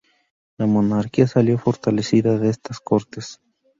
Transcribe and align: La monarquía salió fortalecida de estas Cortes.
La 0.57 0.65
monarquía 0.65 1.27
salió 1.27 1.59
fortalecida 1.59 2.39
de 2.39 2.49
estas 2.49 2.79
Cortes. 2.79 3.39